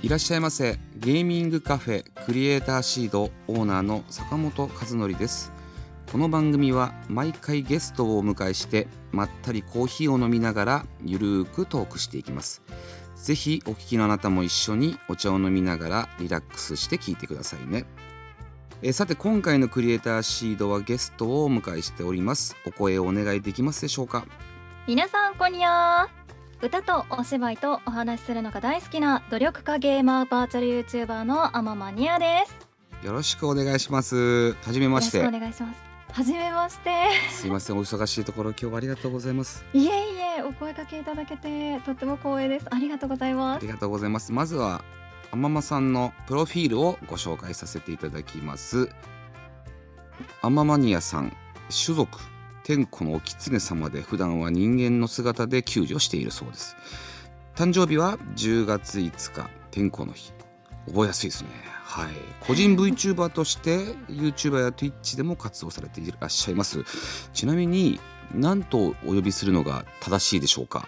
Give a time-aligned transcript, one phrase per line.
[0.00, 0.78] いらっしゃいませ。
[0.96, 5.50] ゲーミングカフェクリエイターシードオーナーの坂本和則です。
[6.12, 12.62] この番組は毎回ゲストをお迎えしてまったりコーヒーを飲みながらゆるーくトークしていきます。
[13.16, 17.84] ぜひお聞きのあなたも一緒にお茶を飲みながらリラックスして聞いてくださいね。
[18.82, 22.56] えさて今回のクリエイターシードはゲストをお迎えしております。
[22.64, 24.24] お声をお願いできますでしょうか？
[24.86, 26.08] 皆さんこんにゃ
[26.60, 33.06] 歌とお芝居とお話しするのが大好きな努力家ゲーマーバーチャル YouTuber のアママニアです。
[33.06, 34.54] よろしくお願いします。
[34.54, 35.18] はじめまして。
[35.18, 35.80] よろしくお願いします。
[36.12, 36.90] はじめまして。
[37.30, 37.76] すいません。
[37.78, 39.64] お忙しいところ今日はありがとうございます。
[39.72, 42.66] いえいえお声かけいただけてとっても光栄です。
[42.70, 43.64] ありがとうございあます。
[43.64, 44.32] りがとうございます。
[44.32, 44.82] まずは
[45.30, 48.88] あままさんのプロフィールをご紹介させていただきます。
[50.42, 51.36] アママニアさん
[51.84, 52.18] 種族
[52.68, 56.76] 天子のお狐様で普段は人間の姿で救助しているそうです。
[57.56, 60.34] 誕生日は10月5日天子の日。
[60.86, 61.48] 覚えやすいですね。
[61.82, 62.08] はい。
[62.40, 63.78] 個人 VTuber として
[64.10, 66.84] YouTuber や Twitch でも活動されていらっしゃいます。
[67.32, 68.00] ちなみに
[68.34, 70.86] 何とお呼びするのが正しいでしょうか？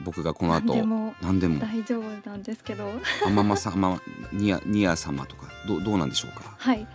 [0.00, 1.58] 僕がこの後何でも何でも。
[1.60, 2.90] 大丈夫なんですけど。
[3.26, 4.00] あままさまま、
[4.32, 6.54] ニア、ニア様とか、どう、どうなんでしょうか？
[6.56, 6.86] はい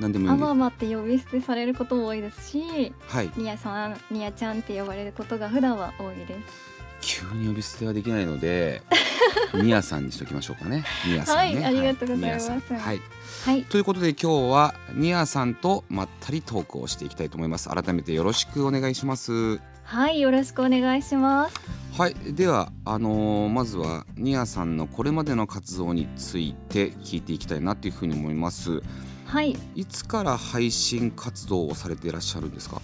[0.00, 0.32] 何でもいい。
[0.32, 6.70] アママって呼び捨てされることも多いですしはい、ニアさんニアちゃんって呼ばれることが普段は多いです
[7.02, 8.82] 急に呼び捨てはできないので。
[9.54, 10.84] ニアさんにしときましょうかね。
[11.06, 11.54] ニアさんね。
[11.56, 13.00] はいありがとうございますニアさんはい。
[13.44, 17.68] はいということで、今日はニアさんとまったりトークをしていきたいと思います。
[17.68, 19.60] 改めてよろしくお願いします。
[19.90, 21.56] はいよろしくお願いします
[21.98, 28.82] はい、では、あのーまずはニアさんのこれまでの活動について聞いていきたいなというふうに思います。
[29.30, 32.82] はいいつから配信活動をされていらっしゃるんですか？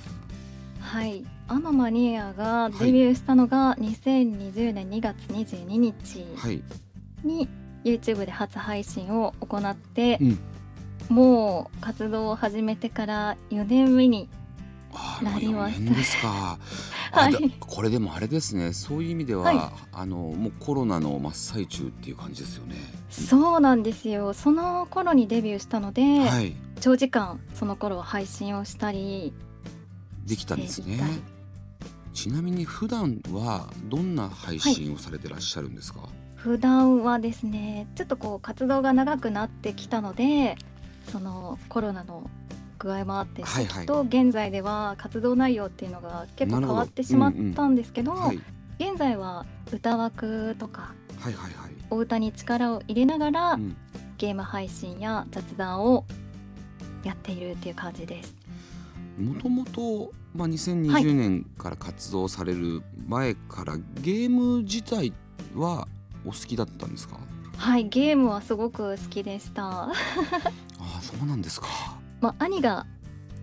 [0.81, 6.63] はい、アママニアがデビューしたのが2020年2月22日はい。
[7.25, 7.49] に
[7.83, 10.39] YouTube で初配信を行ってう、ん。
[11.09, 14.46] もう活動を始めてから4年目にあ
[15.23, 16.59] なりました4年ですか。
[17.13, 18.73] はいこれでもあれですね。
[18.73, 19.59] そういう意味では、はい
[19.93, 22.77] あのもうコロナの真っ最中っていう感じですよね。
[23.11, 26.55] そうなんですよその頃にデビューしたので、はい。
[26.81, 29.33] 長時間その頃は配信をしたり
[30.27, 31.01] できたんですね。
[32.13, 36.01] ちなみに普段はどんな配信をされてらっしゃるんですか？
[36.35, 40.57] 普段はですねちょっとこう活動が長くなってきたので
[41.11, 42.31] そのコロナの
[42.79, 48.41] 具合もあって、はいはいと現在では活動内容っていうのが結構変わってしまったんですけどはい。
[48.79, 51.73] 現在は歌枠とかはいはいはい。
[51.91, 53.77] お歌に力を入れながら、うん。
[54.19, 56.05] ゲーム配信や雑談を
[57.05, 58.35] やっているっていう感じです。
[59.19, 65.13] もともと、まあ、はい2020年から活動される前から、ゲーム自体
[65.55, 65.87] は
[66.25, 67.19] お好きだったんですか？
[67.57, 69.85] はいゲームはすごく好きでした。
[69.89, 69.93] あ
[70.81, 71.67] あそうなんですか
[72.27, 72.87] まあ、兄が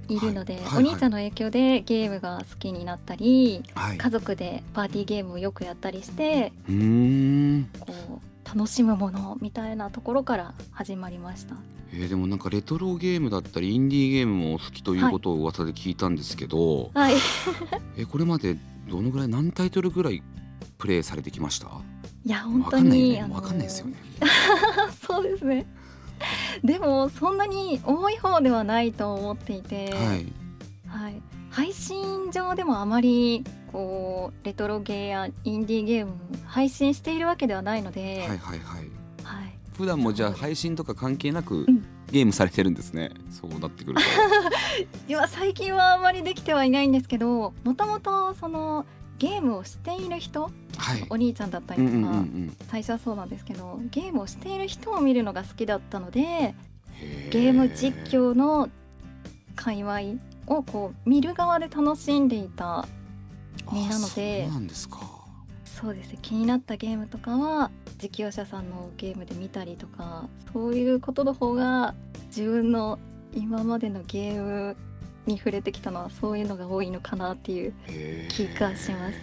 [0.10, 0.84] いるので、はいはいはい。
[0.86, 3.98] お兄ちゃんの影響でゲームが好きになったりはい。
[3.98, 6.76] 家族でパーティーゲームをよくやったりしてうー
[7.60, 7.70] ん。
[7.80, 11.56] こう楽しむものみたいなところから始まりました。
[11.94, 17.14] えーでもなんかレトロゲームだったりインディーゲームもお好きということを噂で聞いたんですけど、はい、
[17.98, 18.58] えーこれまで
[18.90, 20.22] どのぐらい何タイトルぐらい
[20.78, 21.68] プレイされてきました？
[22.26, 23.96] いや本当に、わかんないですよね。
[25.08, 25.66] そうですね。
[26.63, 30.25] でもそんなに多い方ではないと思っていて、はい。
[30.88, 36.13] はい、配信上でもあまりこうレトロゲーやインディーゲーム
[36.45, 38.60] 配信しているわけではないので、はいはいはい。
[39.24, 41.86] はい、普段もじゃあ配信とか関係なくうん。
[42.13, 44.01] ゲームされてるんですね、そうなってくると。
[45.09, 48.86] 今最近はあまりできてはいないんですけどもともとその
[49.24, 51.06] ゲームをしている人はい。
[51.10, 52.58] お兄ちゃんだったりとか、うんうんうんうん。
[52.68, 56.56] 最初はそうなんですけどゲームをしている人を見るのが好きだったのでへ
[57.31, 58.70] ゲーム実況の
[59.56, 60.00] 界隈
[60.48, 62.86] をこう見る側で楽しんでいた
[63.72, 65.00] 身なのであそうなんですか。
[65.64, 66.19] そうですね。
[66.22, 67.72] 気になったゲームとかは
[68.02, 71.96] 実況者さんのゲームで見たりとかそういうことの方が
[72.28, 73.00] 自分の
[73.34, 74.76] 今までのゲーム
[75.25, 77.74] に触れてきたのはそういうのが多いのかなっていう
[78.30, 79.18] 気がします。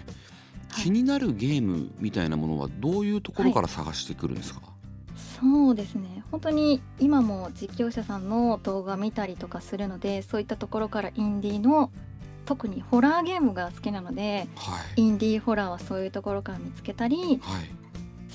[0.82, 4.61] 気になるゲームみたいなものはどういうところから探してくるんですか、
[5.41, 6.23] そうですね。
[6.31, 11.91] 本当に今も実況者さんの動画見たりとかするのでそういったところからインディーの
[12.46, 15.03] 特にホラーゲームが好きなのではい。
[15.03, 17.80] インディーホラーはそういうところから見つけたりはい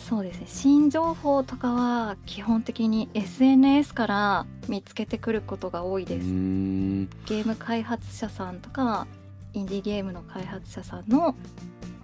[0.08, 0.46] そうですね。
[0.48, 7.10] 新情報とかは基本的に SNS から見つけてくることが多いです、ん。
[7.26, 9.08] ゲーム開発者さんとか
[9.54, 11.36] インディーゲームの開発者さんの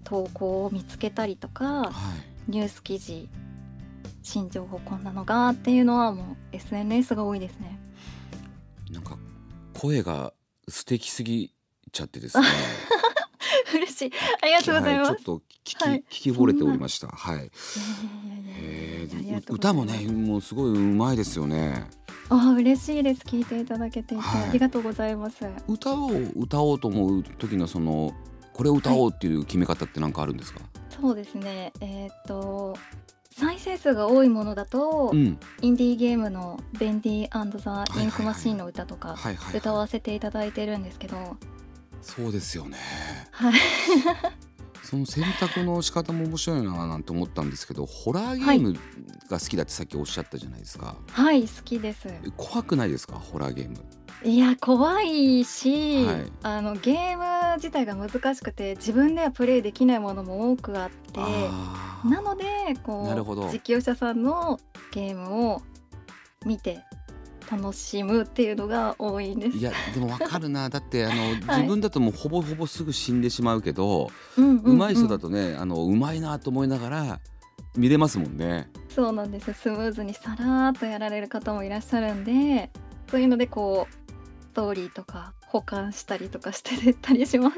[0.04, 1.92] 投稿を見つけたりとかは
[2.48, 2.52] い。
[2.52, 3.30] ニュース記事
[4.24, 7.80] 新情報こんなのがっていうのはもう SNS が多いですね。
[8.90, 9.16] なんか
[9.74, 10.34] 声が
[10.68, 11.54] 素敵すぎ
[11.92, 12.48] ちゃってですね。
[12.48, 12.91] 嬉
[14.02, 14.12] しい
[14.42, 16.00] ありがとうございます、はい、ちょっと聞き、はい。
[16.00, 17.08] 聞き惚れておりました。
[17.08, 17.38] はい。
[17.38, 21.88] いやいやいへやえとうござい歌もねもうすごいうまいですよね。
[22.30, 23.22] あ嬉しいです。
[23.22, 24.50] 聞いていただけていて、はい。
[24.50, 25.46] ありがとうございます。
[25.68, 28.14] 歌を歌おうと思う時のその
[28.54, 31.74] これを歌おうっていう決め方って何かあるんですか、そうですね。
[31.82, 32.78] えーっと
[33.34, 35.40] 再生数が多いものだと、うん。
[35.62, 39.16] インディーゲームの「ベンディーザ・インクマシーン」の歌とか
[39.56, 41.38] 歌はい、わせていただいてるんですけど、
[42.02, 42.78] そうですよね。
[43.32, 43.54] はい、
[44.84, 48.74] その選択の仕方も面白いななんて思ったんですけどホラーゲーム
[49.30, 52.08] が好きだってさっきおっしゃったじゃないですか、はい好きです。
[52.08, 53.16] え怖くないですか？
[53.16, 53.78] ホラーゲーム。
[54.24, 56.32] いや怖いし、はい。
[56.44, 61.20] あのゲーム自体が難しくて自分ではプレイできないものも多くあって
[62.08, 62.46] なので
[62.84, 63.48] こなるほど。
[63.48, 64.60] う実況者さんの
[64.92, 65.62] ゲームを
[66.46, 66.84] 見て
[67.52, 69.58] 楽しむっていうのが多いんです。
[69.58, 77.20] いやでもわかるな だってあの、はい自分だともうほぼほぼすぐ死んでしまうけど、うんうんうん上手い人だとねあの上手いなと思いながら
[77.76, 78.70] 見れますもんね。
[78.90, 82.70] そうなんですよスムーズにさらーっとやられる方もいらっしゃるんで
[83.10, 84.12] そういうのでこう
[84.42, 87.58] ストーリーとか保管したりとかしてたりします。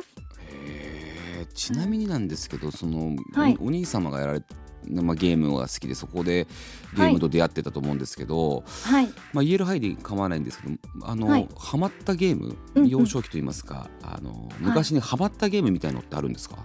[1.53, 4.41] ちなみになんですけどその、はいおお兄様がやられ
[4.89, 6.47] まあ、ゲームが好きでそこで
[6.95, 9.07] ゲームと出会ってたと思うんですけど、はい。
[9.33, 11.49] まあ、言える範囲で構わないんですけどあの、はい。
[11.57, 12.89] ハマったゲームうんうん。
[12.89, 16.57] 幼少期といいますか、あの昔にハマったゲームみたいのってあるんですか、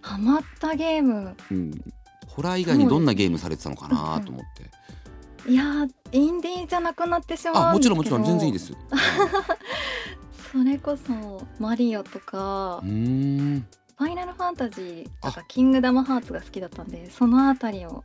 [0.00, 1.36] ハマったゲーム？
[1.50, 1.72] うん、
[2.26, 5.50] ホラー以外にどんなゲームされてたのかなと思って。
[5.50, 7.96] いやーインディーじゃなくなってしまあうんですけど。
[7.96, 8.72] もちろんもちろん全然いいです。
[10.52, 12.80] それこそマリオとか。
[12.82, 13.66] うーん
[14.02, 18.02] ファイナルファンタジーとかキングダムハーツが好きだったんでそのあたりを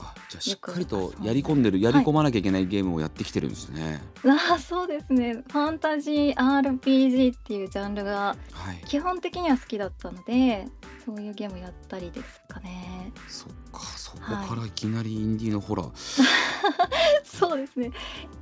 [0.00, 4.02] あじゃあしっかりとやり込んでるくやり込まなきゃいけないゲームをやってきてるんですね。
[4.24, 8.84] あーそうですねファンタジー RPG っていうジャンルがはい。
[8.86, 10.66] 基本的には好きだったので
[11.04, 15.90] そういうゲームやったりですかねそっかそこからいきなりインディーのホラー。
[17.24, 17.92] そうですね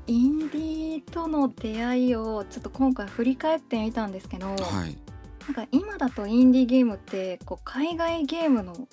[0.06, 4.54] インディーとの出会いをちょっと今回振り返ってみたんですけど、は
[4.86, 5.03] い。
[5.46, 8.88] なんか今だとインディーゲームってこう海外ゲームの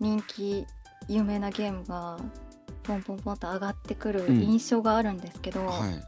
[0.00, 0.66] 人気
[1.08, 2.18] 有名なゲームが
[2.82, 6.02] ポンポンポンと上がってくるうん印象があるんですけど、はい。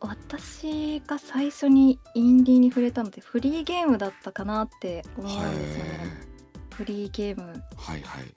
[0.00, 6.28] 私が最初にインディーに触れたのってフリーゲームだったかなって思うんですよね。
[6.70, 7.62] フリーゲーム。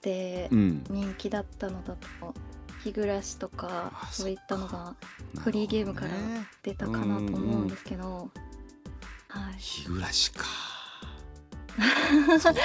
[0.00, 0.84] でうん。
[0.90, 2.34] 人気だったのだと
[2.82, 4.96] 日暮らしとかあそういったのが
[5.38, 6.10] フリーゲームから
[6.62, 8.28] 出たかなと思うんですけど、はい、
[9.58, 10.44] 日暮らしか。
[12.38, 12.60] そうか。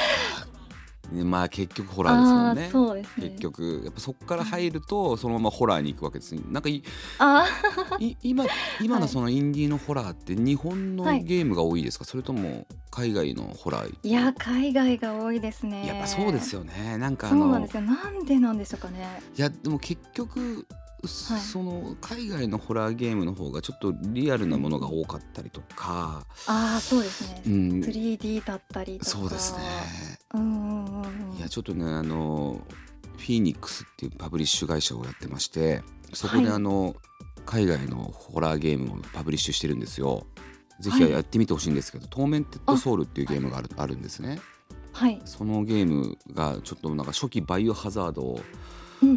[1.12, 3.30] ねまあ結局ホラーですもんあねね。
[3.30, 6.42] 結局やっぱそこから入るとそのままホラーに行くわけですね。
[6.50, 6.84] なんかい
[7.20, 7.48] あ
[8.00, 8.46] い今
[8.82, 9.02] 今はい。
[9.04, 11.24] のそのインディーのホラーって日本のはい。
[11.24, 15.88] ゲームが多いですか、それとも海外のホラーいや海外が多いですね。
[15.88, 16.98] やっぱそうですよね。
[16.98, 17.82] なんかあそうのなんですよ。
[17.84, 19.22] なんでなんでしょうかね。
[19.38, 20.68] いやでも結局、
[21.06, 29.12] その海外のホラーゲームの方がちょっとリアルなものが多かったりとか、ああそうですね、うん、3D だったりとか。
[29.12, 29.60] そうですね。
[30.34, 31.38] うんうんうんうん。
[31.38, 32.62] いやちょっとねあの
[33.18, 36.56] フィーニックスっていうパブリッシュ会社をやってましてそこではい。
[36.56, 36.96] あの、
[37.46, 40.26] 海外のホラーゲームをパブリッシュしてるんですよ。
[40.80, 41.12] ぜひはい。
[41.12, 44.40] やってみてほしいんですけど「トーメンテッドソウル」っていうゲームがあるあるんですね。
[44.94, 48.44] はい、そのゲームがちょっとなんか初期バイオハザードうんうんうん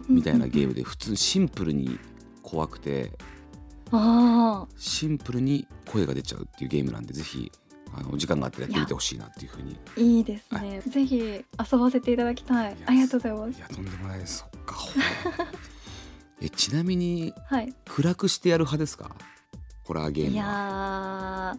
[0.09, 1.99] みたいなゲームで普通シンプルに
[2.43, 3.13] 怖くて
[3.93, 7.51] あシンプルに声が出ちゃうっていうゲームなんでぜひ
[7.93, 9.77] あの時間があったらやってみてほしいなっていうふうに。
[9.97, 10.81] あいいですね。
[10.87, 11.45] ぜひ遊
[11.79, 12.77] ばせていただきたい。
[12.87, 13.59] ありがとうございます。
[13.59, 14.19] いやとんでもない。
[14.21, 14.77] ですそっか。
[16.41, 17.75] えちなみにはい。
[17.87, 19.11] 暗くしてやる派ですか？
[19.85, 21.57] ホラーゲーいムは。
[21.57, 21.59] や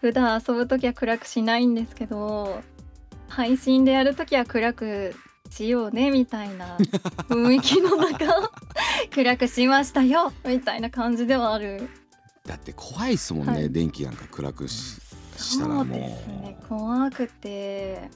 [0.00, 2.60] 普段遊ぶ時は暗くしないんですけど
[3.28, 5.14] 配信でやる時は暗く
[5.52, 6.76] しようねみたいな
[7.28, 8.50] 雰囲気の中
[9.14, 11.88] 暗くしましたよみたいな感じではある。
[12.46, 13.70] だって怖いですもんね、はい。
[13.70, 15.00] 電気なんか暗くし
[15.36, 15.86] したらもう。
[15.86, 18.10] そうですね怖くて。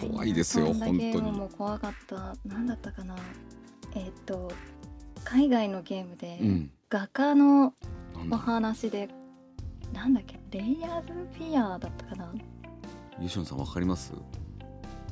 [0.00, 1.32] 怖いですよ本当に。
[1.32, 2.34] も怖かった。
[2.46, 3.14] 何だったかな。
[3.94, 4.50] えっ、と
[5.24, 6.70] 海外のゲームで、うん。
[6.88, 7.74] 画家の
[8.30, 9.08] お話で
[9.92, 12.24] なんだっけレイヤーズフィアだったかな。
[12.26, 12.34] う
[13.20, 14.12] ユションさんわかります？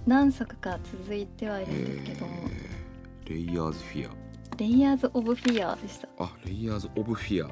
[0.07, 2.83] 何作か続いてはいるんですけど、えー
[3.29, 3.71] レイヤー。
[3.71, 4.11] ズフィ
[4.59, 6.09] レイヤーズ・オブ・フィアでした。
[6.19, 7.49] アあレイヤーズオブフィア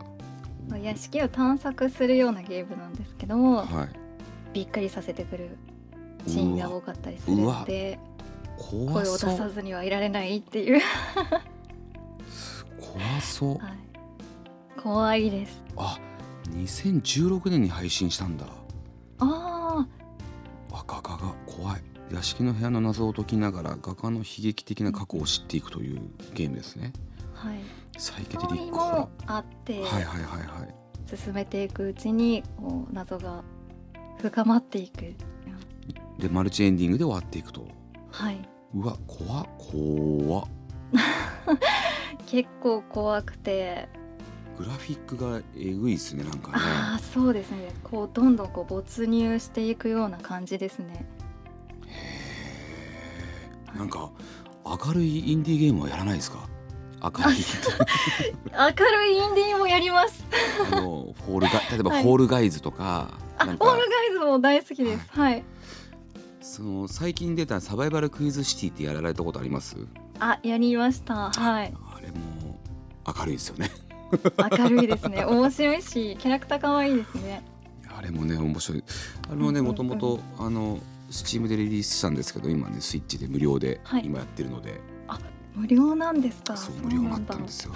[0.69, 3.88] まあ屋敷を探索するようなゲームなんですけどはい。
[4.52, 5.57] びっくりさせてくる
[6.26, 7.99] シーンが多かったりするので
[8.59, 10.83] 怖声を出さずにはいられないっていう、
[12.78, 13.54] 怖そう。
[13.64, 15.64] はい、怖いです。
[15.76, 15.99] あ
[16.50, 18.45] 2016年に配信したんだ。
[19.21, 19.87] あ
[20.71, 26.00] あ画家が怖い屋敷の部屋の謎を解きながら画家の悲劇的な過去を知っていくという
[26.35, 26.93] ゲームですね。
[27.37, 27.61] あはい。
[27.99, 28.73] サイケデリック。
[28.73, 30.81] もあって、ーはいはいはいはい。
[31.17, 33.43] 進めていくうちにこう謎が
[34.21, 35.14] 深まっていく
[36.19, 37.67] でマルチエンディングで終わっていくと
[38.11, 38.38] はい
[38.75, 40.49] うわ怖っ怖っ
[42.26, 43.88] 結構怖くて
[44.57, 51.07] グラフィックがえぐいっすねなんかねああそうですねこうどんどんこう没入していくような感じですね
[53.81, 54.11] なんか
[54.67, 56.47] 明るいインディーゲームはやらないですか？
[57.03, 57.37] 明るい。
[58.53, 60.23] 明るいインディーもやります。
[60.71, 63.09] あのフォールガ例えばはいフォールガイズとか、
[63.39, 63.65] あなんか。
[63.65, 65.07] オールガイズも大好きです。
[65.13, 65.43] はい。
[66.43, 69.79] その最近出たサバイバルクイズシティってやられたことあります？
[70.19, 71.31] あやりました。
[71.31, 71.73] はい。
[71.95, 72.61] あれも
[73.07, 73.71] 明るいですよね。
[74.61, 75.25] 明るいですね。
[75.25, 77.43] 面白いしキャラクター可愛いですね。
[77.97, 78.85] あれもね面白い。
[79.27, 80.79] あれもねもともとあの
[81.11, 84.07] スチームでリリースしたんですけど今ねスイッチで無料ではい。
[84.07, 84.81] 今やってるので、
[85.55, 86.57] 無料なんですか？
[86.57, 87.73] そう無料になったんですよ。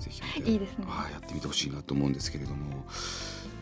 [0.00, 0.50] ぜひ見て。
[0.52, 0.86] いいですね。
[0.88, 2.84] はいやってみてほしいなと思うんですけれども。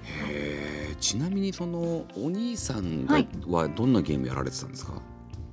[0.04, 3.28] へーちなみにそのお兄さんが、はい。
[3.46, 4.94] はどんなゲームやられてたんですか？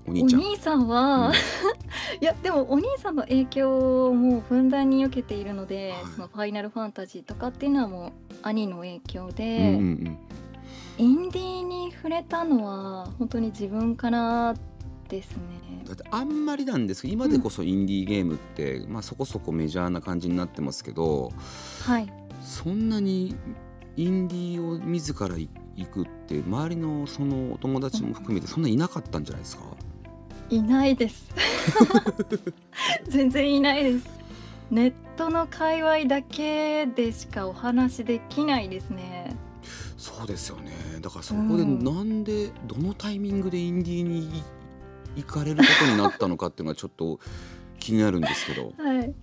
[0.07, 0.41] おお兄ちゃん。
[0.41, 1.33] 兄さんは、うん。
[2.21, 6.13] いやでもお兄さんの影響をもうふんだんに受けているので、はい。
[6.15, 8.11] そのファイナルファンタジーとかっていうのはもう
[8.43, 10.17] 兄の影響で、うんうんうん
[10.97, 14.53] インディーに触れたのは本当に自分から
[15.09, 15.43] ですね。
[15.85, 21.31] だってあんまりなんですけど今でこそインディーゲームって、まあ、そこそこメジャーな感じになってますけど
[21.83, 22.11] はい。
[22.41, 23.35] そんなに
[23.97, 25.49] インディーを自ら行
[25.91, 29.63] くって周りのそのお友達も含めてそんないなかったんじゃないですか？
[30.49, 31.29] いないです。
[33.09, 34.05] 全然いないです。
[34.71, 39.35] ネットの界隈だけでしかお話できないですね。
[39.97, 40.71] そうですよね
[41.05, 41.83] だからそこでうん。
[41.83, 44.43] なんで、どのタイミングでインディーに
[45.15, 47.19] 行かれることになったのかっていうのがちょっと
[47.79, 48.73] 気になるんですけど。
[48.83, 49.13] はい。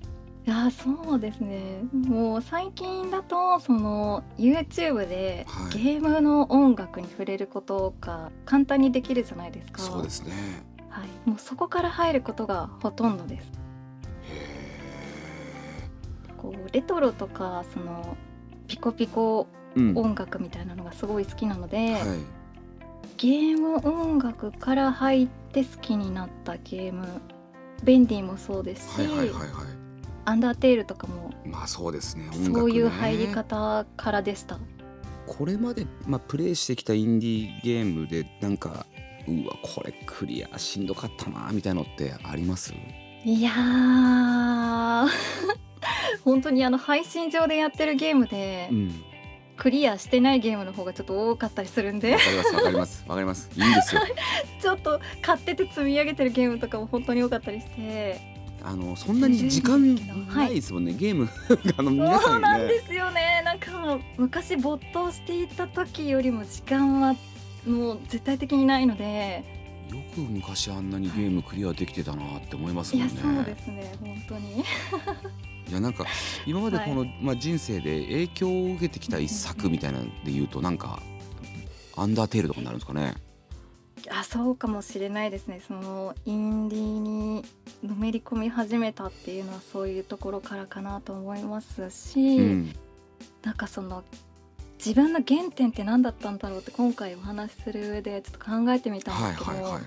[0.45, 1.83] いやそうですね。
[1.93, 5.73] もう最近だとその YouTube ではい。
[5.73, 9.83] ゲームの音楽に触れることが簡単にできるじゃないですか。
[9.83, 10.33] そうですね。
[10.89, 13.53] はい、もうそこから入ることがほとんどです。
[14.29, 15.91] へ
[16.37, 18.17] こうレトロとかその
[18.69, 21.97] ピコピコ音楽みたいなのがすごい好きなので、い。
[23.17, 27.07] ゲーム音楽から入って好きになったゲーム
[27.85, 29.51] ベンディもそうですし、はいはいはいはい。
[30.25, 32.55] アンダーテールとかもまあそうですね音楽ね。
[32.55, 34.59] そういう入り方からでした。
[35.27, 38.87] これまで、まあ、プレイしてきたインディーゲームでなんか
[39.29, 42.75] うわこれクリアしんどかったなみたいのってあります？
[43.25, 45.09] いやー。
[46.25, 49.05] 本当にあの配信上でやってるゲームでうん
[49.57, 52.13] クリアしてないゲームの方がちょっと多かったりするんで。
[52.13, 53.05] わかりますわかります。
[53.09, 53.51] わかります。
[53.57, 54.03] いいんですよ。
[54.61, 58.33] ちょっと買ってて積み上げてるゲームとかも本当に多かったりして。
[58.65, 59.97] あのそんなに時間
[60.33, 61.29] ないですもんね、ゲーム
[61.77, 63.43] あの皆さそうんなんねですよね。
[63.45, 67.17] なんか昔没頭していた時よりも時間は
[67.67, 69.62] もう絶対的にないので
[69.93, 73.23] よく昔あんなにゲームクリアできてたなって思いますいやもんね。
[73.23, 74.65] そうですね本当に。
[75.69, 76.07] いやなんか
[76.47, 81.01] 今までこの、まあ、人生で影響を受けてきた一作みたいなので言うとなんか
[81.97, 83.15] アンダーテールとかになるんですかね。
[84.11, 85.61] あそうかもしれないですね。
[85.67, 87.45] そのインディーに
[87.85, 92.75] のめり込み始めたっていうのはそういうところからかなと思いますし、うん、
[93.43, 94.03] なんかその
[94.85, 99.83] 自分の原点って何だったんだろうって今回お話しする上でちょっと考えてみたんはいですけど、はいはいはい。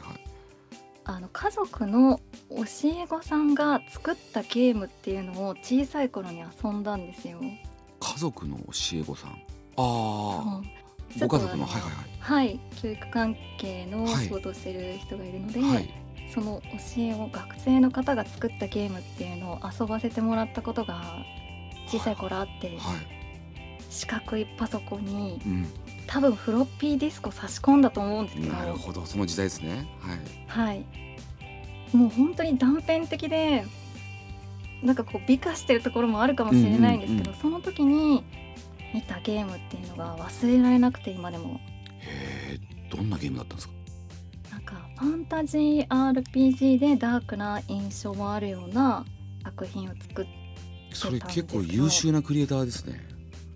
[1.03, 2.63] あの家族の教
[3.03, 7.39] え子さんが作ったゲームっていうのを小さい頃に遊んだんですよ。
[7.99, 9.31] 家族の教え子さん？
[9.31, 9.35] あ
[9.75, 11.19] あ、うんご家族の？
[11.19, 15.69] ちょっとあのはいはいはい教育関係のはい仕事をしてる人がいるので、はい。
[15.75, 15.89] はい。
[16.33, 16.61] その
[16.95, 21.03] 教えを学生の方が作ったゲームっていうのを遊ばせてもらったことが
[21.87, 22.79] 小さい頃あってはい。
[23.89, 25.67] 四角いパソコンにうん、
[26.07, 28.53] 多分フロッピーディスクを差し込んだと思うんですけど。
[28.53, 29.87] なるほどその時代ですね。
[30.47, 30.65] はい。
[30.67, 30.85] はい。
[31.95, 33.63] もう本当に断片的で
[34.83, 38.23] なんかこう美化してるところもあるかもしれないんですけど、うんその時に
[38.93, 41.59] 見たゲームっていうのが忘れられなくて今でも。
[41.99, 42.59] へえ
[42.95, 43.73] どんなゲームだったんですか？
[44.51, 49.05] なんかファンタジー RPG でダークな印象もあるような
[49.43, 50.25] 作品を作っ
[50.93, 53.01] それ結構優秀なクリエイターですね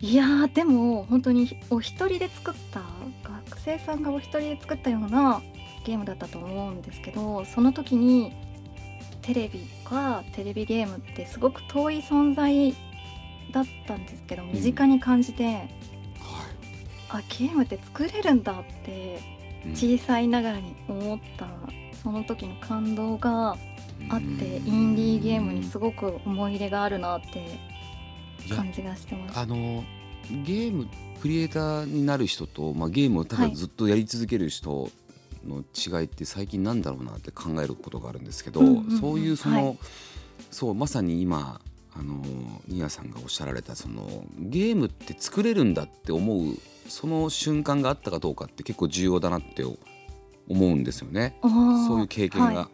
[0.01, 2.81] いやーでも本当にお一人で作った
[3.23, 5.41] 学生さんがお一人で作ったような
[5.85, 8.33] ゲームだったと思うんですけどその時に
[9.21, 12.73] テレビかテレビゲームってすごく遠い存在
[13.51, 15.61] だったんですけど身近に感じて、は
[17.09, 19.19] あゲームって作れるんだって
[19.73, 21.47] 小さいながらに思った
[22.01, 23.57] その時の感動が
[24.09, 27.68] あってインディーゲームにすごく思い入れがあるなって
[28.47, 29.39] 感じがしてます。
[29.39, 29.83] あの
[30.45, 30.87] ゲーム
[31.21, 34.89] クリエイターになる人と、まあ、ゲームをただはいずっとやり続ける人
[35.45, 39.77] の違いって最近なんだろうなって考えることがあるんですけど、うんうんうんそういうその、はい
[40.51, 41.59] そうまさに今
[41.93, 42.23] あの
[42.67, 46.55] ニアさんがおっしゃられたそのゲームって作れるんだって思う
[46.87, 49.77] その瞬間があったかどうかって結構重要だなって思
[50.47, 51.37] うんですよね。
[51.43, 52.67] そういう経験が、はい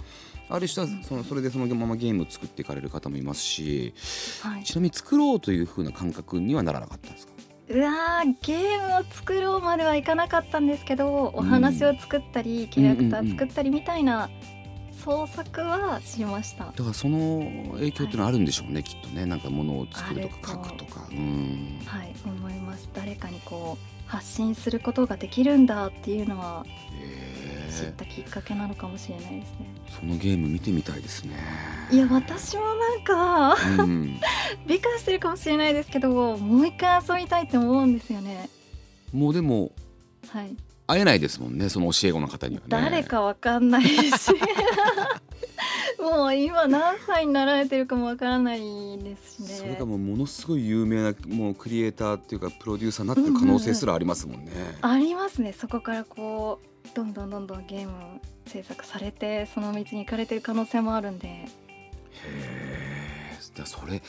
[0.50, 3.94] ある人はそのそれでそのままゲームを作っていかれる方もいますし
[4.42, 4.64] はい。
[4.64, 7.34] ちなみに作ろうという風な感覚にはならなかったんですか？
[7.68, 14.30] うわーゲームを作ろうまではいかなかったんですけど、お話を作ったりキャラクター作ったりみたいな
[15.04, 16.66] 創作はしました。
[16.66, 21.08] だからその影響っていうのはあるんでしょうね、きっとねなんかものを作るとか書くとか。
[21.12, 21.80] うん。
[21.88, 22.88] はい思います。
[22.94, 26.70] 誰かにこう発信することができるんだっていうのはへ
[27.02, 27.35] え
[27.76, 29.68] 知ったきっかけなのかもしれないですね。
[30.00, 31.36] そのゲーム見てみたいですね。
[31.92, 34.20] いや私もなんかうん、
[34.68, 38.50] 美化してるかもしれないですけどもう一回遊びたいって思うんですよね。
[39.14, 39.72] もうでも
[40.30, 40.56] はい、
[40.88, 42.68] 会えないですもんねその教え子の方にはね。
[42.70, 44.12] 誰かわかんないし
[46.06, 49.56] もう今何歳になられてるかもわからないですしね。
[49.56, 55.54] それがもうものすごい有名なもうクリエイターっていうかプロデューサーになってる可能性すらありますもんね、ありますね。
[55.54, 61.28] そこからこうどんどんどんどんゲーム制作されてその道に行かれてる可能性もあるんで。
[61.28, 61.50] へ
[62.34, 63.16] え
[63.56, 64.02] だそれ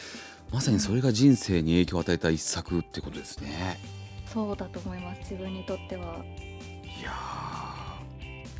[0.53, 3.79] まさにそれが人生に影響を与えた一作ってことですね。
[4.27, 5.21] そうだと思います。
[5.21, 6.17] 自分にとっては。
[6.85, 7.67] いやー。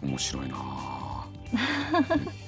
[0.03, 1.27] 面白いなあ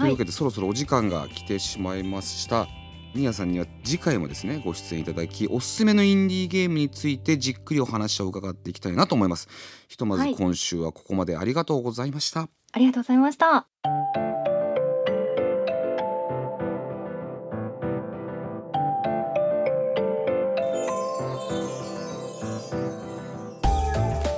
[0.00, 2.66] とはいいうわけでそろそろお時間が来てしまいました。
[3.12, 9.48] ニアさんには次回もですねご出演いただきおすすめのインディーゲームについてじっくりお話を伺っていきたいなと思います。
[9.88, 10.34] ひとまずはい。
[10.34, 13.66] 今週はここまでありがとうございました、ありがとうございました。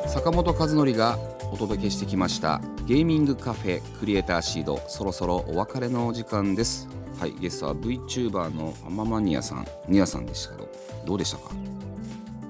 [0.08, 1.18] 坂本和則が
[1.52, 2.62] お届けしてきました。
[2.86, 4.80] ゲーミングカフェクリエイターシード。
[4.88, 6.88] そろそろお別れのお時間です。
[7.20, 9.66] はいゲストは VTuber のアママニアさん。
[9.86, 10.68] ニアさんでしたけど
[11.04, 11.50] どうでしたか？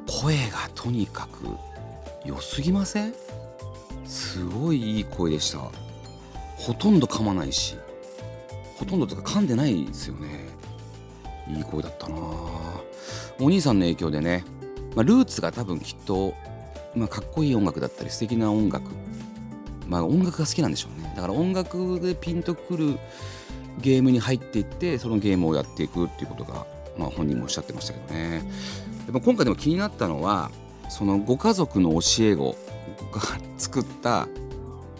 [0.07, 1.49] 声がとにかく
[2.25, 3.13] 良すぎません？
[4.05, 5.59] すごいいい声でした。
[6.57, 7.77] ほとんど噛まないし。
[8.77, 10.29] ほとんどとか噛んでないですよね。
[11.49, 12.15] いい声だったな。
[13.41, 14.45] お兄さんの影響でね、
[14.95, 16.35] まあ、ルーツが多分きっと
[16.95, 18.91] まあ、かっこいい音楽だったり素敵な音楽。
[19.87, 21.13] まあ音楽が好きなんでしょうね。
[21.17, 22.99] だから音楽でピンとくる
[23.81, 26.67] ゲームに入っていってそのゲームをやっていくっていうことが、
[26.99, 28.43] まあ、本人もおっしゃってましたけどね。
[29.07, 30.51] でも今回でも気になったのは
[30.89, 32.57] そのご家族の教え子
[33.13, 33.21] が
[33.59, 34.29] 作った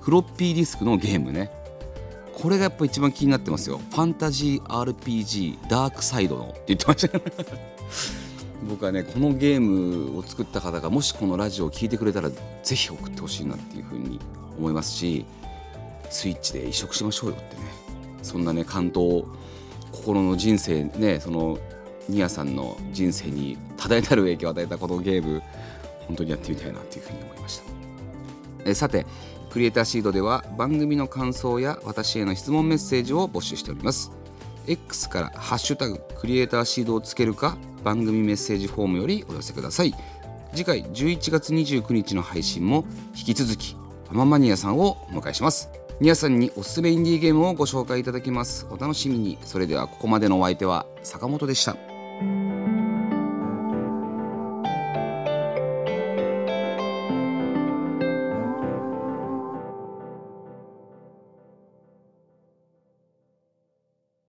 [0.01, 1.51] フロッピーディスクのゲームね。
[2.35, 3.79] これがやっぱ一番気になってますよ。
[3.79, 8.22] ファンタジー RPG ダークサイドのって言ってました。
[8.69, 14.21] 僕はねこのゲームを作った方がもしこのラジオを聴いてくれたらぜひ送ってほしいなっていうふうに
[14.59, 15.25] 思いますし
[16.11, 17.63] スイッチで移植しましょうよってね。
[18.23, 19.27] そんなね感動
[19.91, 21.59] 心の人生ねその
[22.09, 25.43] ニアさんの人生に多大なる影響を与えたこのゲーム
[26.07, 27.65] 本当にやってみたいなっていうふうに思いました。
[28.65, 29.07] えさて
[29.51, 34.13] クリエイターシードでは番組の感想や私への質問メッセージを募集しております。
[34.67, 39.95] X から「ハッシュタグクリエイターシード」をつけるか番組メッセージフォームよりお寄せください。
[40.53, 42.85] 次回11月29日の配信も
[43.17, 43.77] 引き続き
[44.11, 45.69] アママニアさんをお迎えします。
[46.01, 48.67] ニアさんにおすすめインディーゲームをご紹介いただきます。
[48.71, 49.39] お楽しみに。
[49.45, 51.92] それではここまでのお相手は坂本でした。